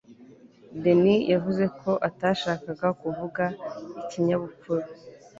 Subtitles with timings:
[0.83, 3.43] denis yavuze ko atashakaga kuvuga
[4.01, 4.85] ikinyabupfura